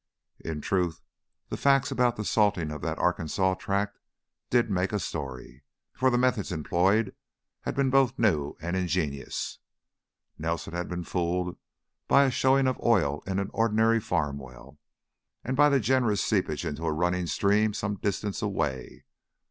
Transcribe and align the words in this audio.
In 0.39 0.61
truth, 0.61 0.99
the 1.49 1.57
facts 1.57 1.91
about 1.91 2.15
the 2.15 2.25
salting 2.25 2.71
of 2.71 2.81
that 2.81 2.97
Arkansas 2.97 3.53
tract 3.53 3.99
did 4.49 4.67
make 4.71 4.91
a 4.91 4.97
story, 4.97 5.61
for 5.93 6.09
the 6.09 6.17
methods 6.17 6.51
employed 6.51 7.13
had 7.59 7.75
been 7.75 7.91
both 7.91 8.17
new 8.17 8.57
and 8.59 8.75
ingenious. 8.75 9.59
Nelson 10.39 10.73
had 10.73 10.89
been 10.89 11.03
fooled 11.03 11.55
by 12.07 12.23
a 12.23 12.31
showing 12.31 12.65
of 12.65 12.81
oil 12.81 13.21
in 13.27 13.37
an 13.37 13.51
ordinary 13.53 13.99
farm 13.99 14.39
well, 14.39 14.79
and 15.43 15.55
by 15.55 15.67
a 15.67 15.79
generous 15.79 16.23
seepage 16.23 16.65
into 16.65 16.83
a 16.87 16.91
running 16.91 17.27
stream 17.27 17.71
some 17.71 17.93
distance 17.97 18.41
away. 18.41 19.05